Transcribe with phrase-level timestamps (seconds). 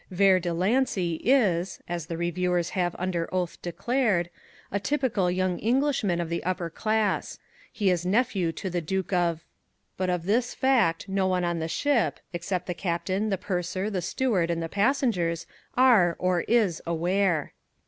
[0.09, 4.31] Vere de Lancy is (as the reviewers have under oath declared)
[4.71, 7.37] a typical young Englishman of the upper class.
[7.71, 9.45] He is nephew to the Duke of,
[9.97, 14.01] but of this fact no one on the ship, except the captain, the purser, the
[14.01, 15.45] steward, and the passengers
[15.77, 17.53] are, or is, aware.